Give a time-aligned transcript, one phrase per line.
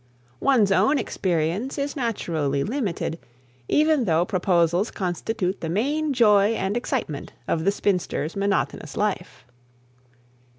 [0.39, 3.19] One's own experience is naturally limited,
[3.67, 9.45] even though proposals constitute the main joy and excitement of the spinster's monotonous life.